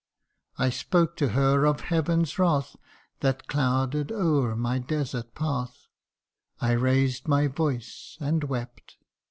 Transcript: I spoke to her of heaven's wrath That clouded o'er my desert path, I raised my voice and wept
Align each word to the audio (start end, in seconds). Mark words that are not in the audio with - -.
I 0.57 0.71
spoke 0.71 1.15
to 1.17 1.27
her 1.37 1.63
of 1.63 1.81
heaven's 1.81 2.39
wrath 2.39 2.75
That 3.19 3.45
clouded 3.47 4.11
o'er 4.11 4.55
my 4.55 4.79
desert 4.79 5.35
path, 5.35 5.85
I 6.59 6.71
raised 6.71 7.27
my 7.27 7.45
voice 7.45 8.17
and 8.19 8.43
wept 8.45 8.97